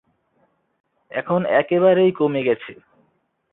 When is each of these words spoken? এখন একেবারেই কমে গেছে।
এখন 1.11 1.41
একেবারেই 1.61 2.11
কমে 2.11 2.41
গেছে। 2.43 2.71